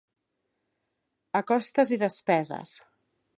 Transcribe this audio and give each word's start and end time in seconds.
A 1.41 1.43
costes 1.51 1.93
i 1.99 2.01
despeses. 2.05 2.75